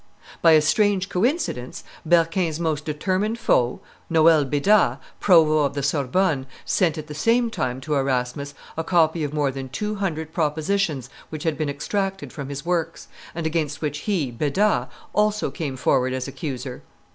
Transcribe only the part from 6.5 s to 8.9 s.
sent at the same time to Erasmus a